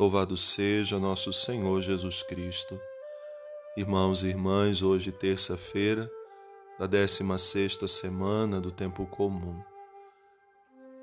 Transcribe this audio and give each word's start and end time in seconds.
Louvado 0.00 0.34
seja 0.34 0.98
nosso 0.98 1.30
Senhor 1.30 1.78
Jesus 1.82 2.22
Cristo. 2.22 2.80
Irmãos 3.76 4.22
e 4.22 4.28
irmãs, 4.28 4.80
hoje 4.80 5.12
terça-feira 5.12 6.10
da 6.78 6.88
16ª 6.88 7.86
semana 7.86 8.62
do 8.62 8.70
tempo 8.70 9.04
comum. 9.04 9.62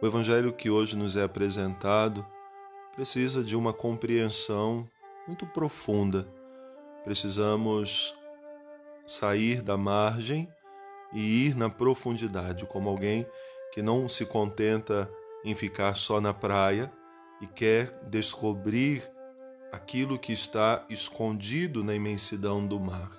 O 0.00 0.06
evangelho 0.06 0.54
que 0.54 0.70
hoje 0.70 0.96
nos 0.96 1.16
é 1.16 1.22
apresentado 1.22 2.26
precisa 2.94 3.44
de 3.44 3.54
uma 3.54 3.74
compreensão 3.74 4.88
muito 5.26 5.46
profunda. 5.46 6.26
Precisamos 7.04 8.14
sair 9.06 9.60
da 9.60 9.76
margem 9.76 10.48
e 11.12 11.44
ir 11.44 11.54
na 11.54 11.68
profundidade, 11.68 12.64
como 12.64 12.88
alguém 12.88 13.26
que 13.70 13.82
não 13.82 14.08
se 14.08 14.24
contenta 14.24 15.12
em 15.44 15.54
ficar 15.54 15.94
só 15.94 16.22
na 16.22 16.32
praia, 16.32 16.90
e 17.40 17.46
quer 17.46 17.92
descobrir 18.08 19.02
aquilo 19.72 20.18
que 20.18 20.32
está 20.32 20.84
escondido 20.88 21.84
na 21.84 21.94
imensidão 21.94 22.66
do 22.66 22.80
mar. 22.80 23.12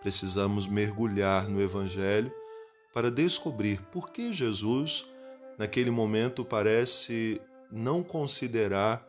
Precisamos 0.00 0.66
mergulhar 0.66 1.48
no 1.48 1.60
Evangelho 1.60 2.32
para 2.92 3.10
descobrir 3.10 3.80
por 3.90 4.10
que 4.10 4.32
Jesus, 4.32 5.06
naquele 5.58 5.90
momento, 5.90 6.44
parece 6.44 7.40
não 7.72 8.02
considerar 8.02 9.06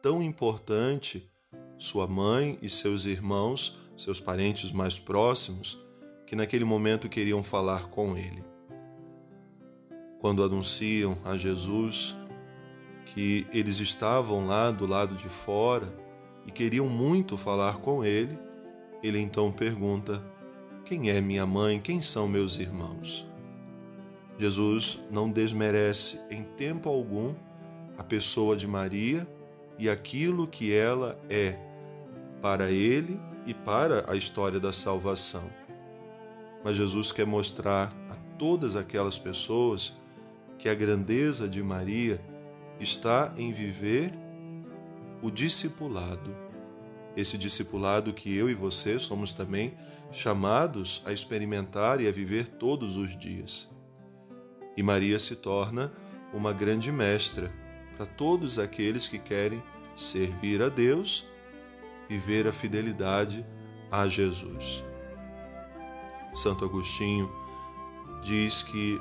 tão 0.00 0.22
importante 0.22 1.28
sua 1.76 2.06
mãe 2.06 2.58
e 2.62 2.70
seus 2.70 3.04
irmãos, 3.04 3.76
seus 3.96 4.20
parentes 4.20 4.72
mais 4.72 4.98
próximos, 4.98 5.78
que 6.26 6.36
naquele 6.36 6.64
momento 6.64 7.08
queriam 7.08 7.42
falar 7.42 7.88
com 7.88 8.16
ele. 8.16 8.42
Quando 10.20 10.42
anunciam 10.42 11.18
a 11.24 11.36
Jesus 11.36 12.16
que 13.06 13.46
eles 13.52 13.78
estavam 13.78 14.46
lá 14.46 14.70
do 14.70 14.86
lado 14.86 15.14
de 15.14 15.28
fora 15.28 15.90
e 16.46 16.50
queriam 16.50 16.88
muito 16.88 17.36
falar 17.36 17.78
com 17.78 18.04
ele, 18.04 18.38
ele 19.02 19.18
então 19.18 19.50
pergunta: 19.50 20.22
Quem 20.84 21.10
é 21.10 21.20
minha 21.20 21.46
mãe? 21.46 21.80
Quem 21.80 22.02
são 22.02 22.28
meus 22.28 22.58
irmãos? 22.58 23.26
Jesus 24.36 25.00
não 25.10 25.30
desmerece 25.30 26.20
em 26.30 26.42
tempo 26.42 26.88
algum 26.88 27.34
a 27.96 28.04
pessoa 28.04 28.54
de 28.54 28.66
Maria 28.66 29.26
e 29.78 29.88
aquilo 29.88 30.46
que 30.46 30.74
ela 30.74 31.18
é 31.30 31.58
para 32.42 32.70
ele 32.70 33.18
e 33.46 33.54
para 33.54 34.10
a 34.10 34.16
história 34.16 34.60
da 34.60 34.72
salvação. 34.72 35.48
Mas 36.62 36.76
Jesus 36.76 37.12
quer 37.12 37.26
mostrar 37.26 37.90
a 38.10 38.16
todas 38.38 38.76
aquelas 38.76 39.18
pessoas 39.18 39.96
que 40.58 40.68
a 40.68 40.74
grandeza 40.74 41.48
de 41.48 41.62
Maria 41.62 42.20
está 42.80 43.32
em 43.36 43.52
viver 43.52 44.12
o 45.22 45.30
discipulado. 45.30 46.36
Esse 47.16 47.38
discipulado 47.38 48.12
que 48.12 48.36
eu 48.36 48.50
e 48.50 48.54
você 48.54 48.98
somos 48.98 49.32
também 49.32 49.74
chamados 50.12 51.02
a 51.06 51.12
experimentar 51.12 52.00
e 52.00 52.08
a 52.08 52.12
viver 52.12 52.46
todos 52.46 52.96
os 52.96 53.16
dias. 53.16 53.68
E 54.76 54.82
Maria 54.82 55.18
se 55.18 55.36
torna 55.36 55.90
uma 56.32 56.52
grande 56.52 56.92
mestra 56.92 57.52
para 57.96 58.04
todos 58.04 58.58
aqueles 58.58 59.08
que 59.08 59.18
querem 59.18 59.62
servir 59.96 60.62
a 60.62 60.68
Deus 60.68 61.26
e 62.10 62.18
ver 62.18 62.46
a 62.46 62.52
fidelidade 62.52 63.44
a 63.90 64.06
Jesus. 64.06 64.84
Santo 66.34 66.66
Agostinho 66.66 67.30
diz 68.22 68.62
que 68.62 69.00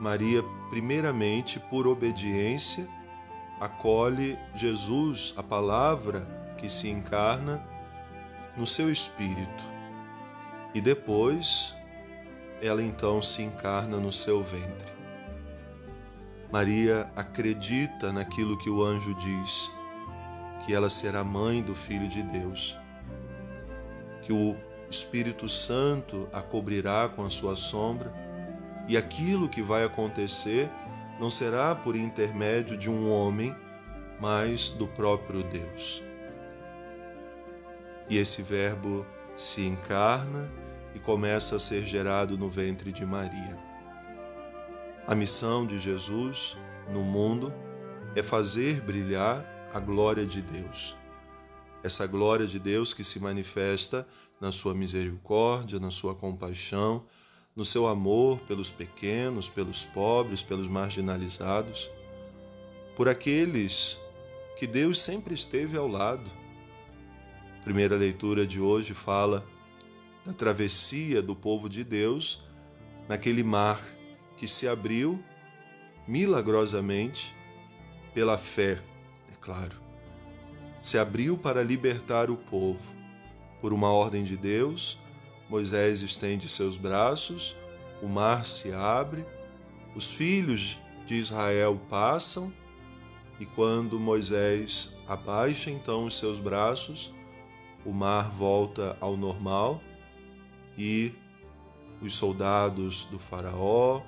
Maria, 0.00 0.42
primeiramente 0.70 1.60
por 1.60 1.86
obediência, 1.86 2.88
acolhe 3.62 4.36
Jesus, 4.52 5.32
a 5.36 5.42
palavra 5.42 6.26
que 6.56 6.68
se 6.68 6.88
encarna, 6.90 7.64
no 8.56 8.66
seu 8.66 8.90
espírito. 8.90 9.64
E 10.74 10.80
depois 10.80 11.76
ela 12.60 12.82
então 12.82 13.22
se 13.22 13.40
encarna 13.40 13.98
no 13.98 14.10
seu 14.10 14.42
ventre. 14.42 14.92
Maria 16.52 17.08
acredita 17.14 18.12
naquilo 18.12 18.58
que 18.58 18.68
o 18.68 18.82
anjo 18.82 19.14
diz, 19.14 19.70
que 20.66 20.74
ela 20.74 20.90
será 20.90 21.22
mãe 21.22 21.62
do 21.62 21.74
Filho 21.74 22.08
de 22.08 22.20
Deus, 22.24 22.76
que 24.22 24.32
o 24.32 24.56
Espírito 24.90 25.48
Santo 25.48 26.28
a 26.32 26.42
cobrirá 26.42 27.08
com 27.08 27.24
a 27.24 27.30
sua 27.30 27.54
sombra 27.54 28.12
e 28.88 28.96
aquilo 28.96 29.48
que 29.48 29.62
vai 29.62 29.84
acontecer 29.84 30.68
não 31.18 31.30
será 31.30 31.74
por 31.74 31.96
intermédio 31.96 32.76
de 32.76 32.90
um 32.90 33.10
homem, 33.10 33.54
mas 34.20 34.70
do 34.70 34.86
próprio 34.86 35.42
Deus. 35.42 36.02
E 38.08 38.18
esse 38.18 38.42
Verbo 38.42 39.06
se 39.36 39.62
encarna 39.62 40.50
e 40.94 40.98
começa 40.98 41.56
a 41.56 41.58
ser 41.58 41.82
gerado 41.82 42.36
no 42.36 42.48
ventre 42.48 42.92
de 42.92 43.06
Maria. 43.06 43.58
A 45.06 45.14
missão 45.14 45.66
de 45.66 45.78
Jesus 45.78 46.56
no 46.92 47.02
mundo 47.02 47.52
é 48.14 48.22
fazer 48.22 48.80
brilhar 48.82 49.44
a 49.72 49.80
glória 49.80 50.26
de 50.26 50.42
Deus. 50.42 50.96
Essa 51.82 52.06
glória 52.06 52.46
de 52.46 52.58
Deus 52.58 52.94
que 52.94 53.02
se 53.02 53.18
manifesta 53.18 54.06
na 54.40 54.52
sua 54.52 54.74
misericórdia, 54.74 55.80
na 55.80 55.90
sua 55.90 56.14
compaixão, 56.14 57.04
no 57.54 57.64
seu 57.64 57.86
amor 57.86 58.40
pelos 58.40 58.70
pequenos, 58.70 59.48
pelos 59.48 59.84
pobres, 59.84 60.42
pelos 60.42 60.68
marginalizados, 60.68 61.90
por 62.96 63.08
aqueles 63.08 64.00
que 64.56 64.66
Deus 64.66 65.00
sempre 65.00 65.34
esteve 65.34 65.76
ao 65.76 65.86
lado. 65.86 66.30
A 67.60 67.62
primeira 67.62 67.96
leitura 67.96 68.46
de 68.46 68.60
hoje 68.60 68.94
fala 68.94 69.46
da 70.24 70.32
travessia 70.32 71.20
do 71.20 71.34
povo 71.34 71.68
de 71.68 71.84
Deus 71.84 72.42
naquele 73.08 73.42
mar 73.42 73.82
que 74.36 74.46
se 74.46 74.66
abriu 74.66 75.22
milagrosamente 76.06 77.34
pela 78.14 78.38
fé, 78.38 78.82
é 79.30 79.36
claro. 79.40 79.80
Se 80.80 80.98
abriu 80.98 81.36
para 81.38 81.62
libertar 81.62 82.30
o 82.30 82.36
povo 82.36 82.92
por 83.60 83.72
uma 83.72 83.90
ordem 83.92 84.24
de 84.24 84.36
Deus 84.36 84.98
Moisés 85.52 86.00
estende 86.00 86.48
seus 86.48 86.78
braços, 86.78 87.54
o 88.00 88.08
mar 88.08 88.46
se 88.46 88.72
abre, 88.72 89.26
os 89.94 90.10
filhos 90.10 90.80
de 91.04 91.16
Israel 91.16 91.78
passam, 91.90 92.50
e 93.38 93.44
quando 93.44 94.00
Moisés 94.00 94.96
abaixa 95.06 95.70
então 95.70 96.06
os 96.06 96.16
seus 96.16 96.40
braços, 96.40 97.12
o 97.84 97.92
mar 97.92 98.30
volta 98.30 98.96
ao 98.98 99.14
normal 99.14 99.78
e 100.78 101.12
os 102.00 102.14
soldados 102.14 103.04
do 103.04 103.18
Faraó, 103.18 104.00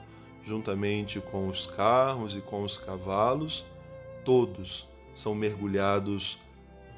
juntamente 0.42 1.20
com 1.20 1.46
os 1.46 1.66
carros 1.66 2.34
e 2.34 2.40
com 2.40 2.62
os 2.62 2.78
cavalos, 2.78 3.66
todos 4.24 4.88
são 5.12 5.34
mergulhados 5.34 6.38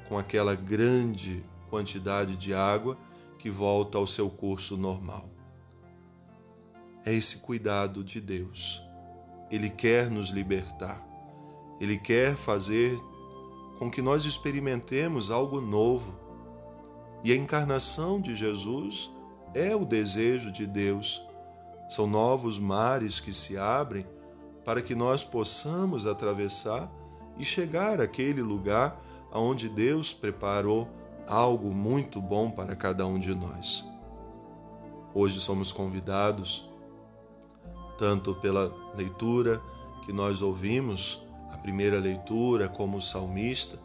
com 0.07 0.17
aquela 0.17 0.55
grande 0.55 1.43
quantidade 1.69 2.37
de 2.37 2.53
água 2.53 2.97
que 3.37 3.49
volta 3.49 3.97
ao 3.97 4.07
seu 4.07 4.29
curso 4.29 4.75
normal. 4.75 5.29
É 7.05 7.13
esse 7.13 7.37
cuidado 7.37 8.03
de 8.03 8.19
Deus. 8.19 8.83
Ele 9.49 9.69
quer 9.69 10.09
nos 10.09 10.29
libertar. 10.29 11.05
Ele 11.79 11.97
quer 11.97 12.35
fazer 12.35 12.99
com 13.77 13.89
que 13.89 14.01
nós 14.01 14.25
experimentemos 14.25 15.31
algo 15.31 15.61
novo. 15.61 16.19
E 17.23 17.31
a 17.31 17.35
encarnação 17.35 18.19
de 18.19 18.35
Jesus 18.35 19.11
é 19.53 19.75
o 19.75 19.85
desejo 19.85 20.51
de 20.51 20.65
Deus. 20.65 21.25
São 21.87 22.07
novos 22.07 22.59
mares 22.59 23.19
que 23.19 23.31
se 23.31 23.57
abrem 23.57 24.05
para 24.65 24.81
que 24.81 24.93
nós 24.93 25.23
possamos 25.23 26.05
atravessar 26.05 26.91
e 27.37 27.45
chegar 27.45 28.01
àquele 28.01 28.41
lugar 28.41 29.01
aonde 29.31 29.69
Deus 29.69 30.13
preparou 30.13 30.89
algo 31.27 31.73
muito 31.73 32.21
bom 32.21 32.49
para 32.49 32.75
cada 32.75 33.05
um 33.05 33.19
de 33.19 33.35
nós. 33.35 33.85
Hoje 35.13 35.39
somos 35.39 35.71
convidados, 35.71 36.69
tanto 37.97 38.35
pela 38.35 38.73
leitura 38.95 39.61
que 40.05 40.13
nós 40.13 40.41
ouvimos, 40.41 41.21
a 41.51 41.57
primeira 41.57 41.99
leitura, 41.99 42.69
como 42.69 42.97
o 42.97 43.01
salmista, 43.01 43.77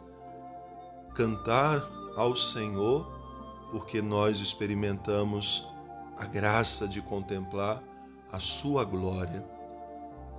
cantar 1.13 1.83
ao 2.15 2.35
Senhor, 2.35 3.11
porque 3.71 4.01
nós 4.01 4.39
experimentamos 4.39 5.67
a 6.17 6.25
graça 6.25 6.87
de 6.87 7.01
contemplar 7.01 7.83
a 8.31 8.39
Sua 8.39 8.83
glória. 8.83 9.43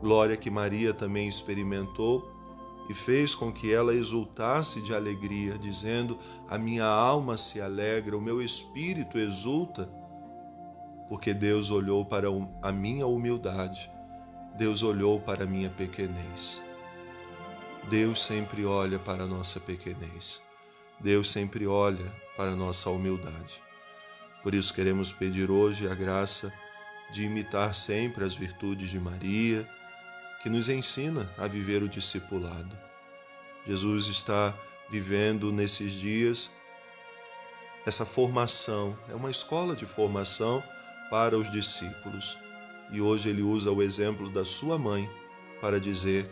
Glória 0.01 0.37
que 0.37 0.51
Maria 0.51 0.95
também 0.95 1.29
experimentou 1.29 2.34
e 2.89 2.95
fez 2.95 3.35
com 3.35 3.53
que 3.53 3.73
ela 3.73 3.95
exultasse 3.95 4.81
de 4.83 4.95
alegria, 4.95 5.59
dizendo: 5.59 6.19
A 6.49 6.59
minha 6.59 6.85
alma 6.85 7.37
se 7.37 7.61
alegra, 7.61 8.17
o 8.17 8.21
meu 8.21 8.43
espírito 8.43 9.19
exulta, 9.19 9.91
porque 11.09 11.33
Deus 11.33 11.71
olhou 11.71 12.05
para 12.05 12.29
a 12.63 12.73
minha 12.73 13.07
humildade, 13.07 13.91
Deus 14.57 14.83
olhou 14.83 15.21
para 15.21 15.45
a 15.45 15.47
minha 15.47 15.71
pequenez. 15.71 16.63
Deus 17.89 18.25
sempre 18.25 18.65
olha 18.65 18.99
para 18.99 19.25
a 19.25 19.27
nossa 19.27 19.61
pequenez. 19.61 20.43
Deus 20.99 21.31
sempre 21.31 21.67
olha 21.67 22.11
para 22.37 22.53
a 22.53 22.57
nossa 22.57 22.89
humildade. 22.89 23.63
Por 24.43 24.55
isso 24.55 24.73
queremos 24.73 25.13
pedir 25.13 25.51
hoje 25.51 25.89
a 25.89 25.95
graça 25.95 26.53
de 27.11 27.25
imitar 27.25 27.75
sempre 27.75 28.25
as 28.25 28.35
virtudes 28.35 28.91
de 28.91 28.99
Maria, 28.99 29.69
que 30.45 30.51
nos 30.51 30.69
ensina 30.69 31.33
a 31.39 31.47
viver 31.47 31.83
o 31.83 31.89
discipulado. 31.89 32.79
Jesus 33.67 34.09
está 34.09 34.55
vivendo 34.91 35.51
nesses 35.51 35.95
dias 35.95 36.51
essa 37.87 38.05
formação, 38.05 38.95
é 39.09 39.15
uma 39.15 39.31
escola 39.31 39.75
de 39.75 39.87
formação 39.87 40.63
para 41.11 41.39
os 41.39 41.51
discípulos. 41.51 42.39
E 42.91 43.01
hoje 43.01 43.31
ele 43.31 43.41
usa 43.41 43.73
o 43.73 43.83
exemplo 43.83 44.31
da 44.31 44.45
sua 44.45 44.79
mãe 44.79 45.09
para 45.63 45.81
dizer: 45.81 46.31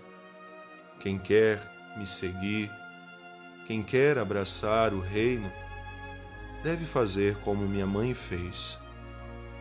quem 1.00 1.18
quer 1.18 1.58
me 1.96 2.04
seguir, 2.04 2.70
quem 3.66 3.82
quer 3.82 4.18
abraçar 4.18 4.92
o 4.92 5.00
reino, 5.00 5.50
deve 6.62 6.84
fazer 6.84 7.36
como 7.36 7.66
minha 7.66 7.86
mãe 7.86 8.12
fez, 8.12 8.78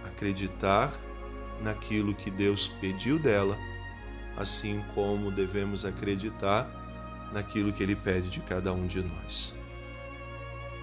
acreditar 0.03 0.91
naquilo 1.61 2.13
que 2.13 2.29
Deus 2.29 2.67
pediu 2.67 3.17
dela, 3.17 3.57
assim 4.37 4.83
como 4.93 5.31
devemos 5.31 5.85
acreditar 5.85 6.69
naquilo 7.31 7.71
que 7.71 7.83
Ele 7.83 7.95
pede 7.95 8.29
de 8.29 8.39
cada 8.41 8.73
um 8.73 8.85
de 8.85 9.01
nós. 9.01 9.53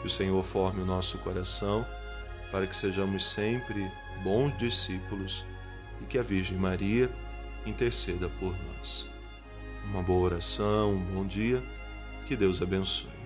Que 0.00 0.06
o 0.06 0.10
Senhor 0.10 0.42
forme 0.44 0.82
o 0.82 0.86
nosso 0.86 1.18
coração 1.18 1.86
para 2.50 2.66
que 2.66 2.76
sejamos 2.76 3.24
sempre 3.24 3.90
bons 4.22 4.56
discípulos 4.56 5.44
e 6.00 6.04
que 6.06 6.18
a 6.18 6.22
Virgem 6.22 6.56
Maria 6.56 7.10
interceda 7.66 8.28
por 8.40 8.56
nós. 8.66 9.08
Uma 9.84 10.02
boa 10.02 10.26
oração, 10.26 10.94
um 10.94 11.14
bom 11.14 11.26
dia, 11.26 11.62
que 12.26 12.36
Deus 12.36 12.62
abençoe. 12.62 13.17